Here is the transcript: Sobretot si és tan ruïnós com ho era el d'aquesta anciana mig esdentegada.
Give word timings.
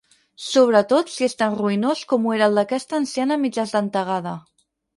Sobretot 0.45 1.11
si 1.15 1.27
és 1.27 1.35
tan 1.41 1.59
ruïnós 1.59 2.01
com 2.13 2.27
ho 2.29 2.35
era 2.39 2.49
el 2.53 2.59
d'aquesta 2.61 2.99
anciana 3.03 3.41
mig 3.45 3.63
esdentegada. 3.69 4.37